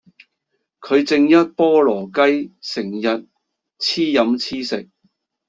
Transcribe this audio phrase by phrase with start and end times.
[0.79, 2.97] 佢正一菠蘿雞成日
[3.77, 4.89] 黐飲黐食